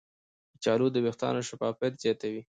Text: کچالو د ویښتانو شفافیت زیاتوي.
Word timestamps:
کچالو 0.53 0.87
د 0.93 0.97
ویښتانو 1.05 1.47
شفافیت 1.49 1.93
زیاتوي. 2.03 2.41